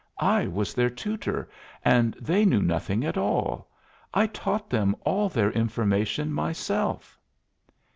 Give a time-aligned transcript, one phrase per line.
[0.17, 1.47] I was their tutor,
[1.85, 3.69] and they knew nothing at all.
[4.15, 7.19] I taught them all their information myself."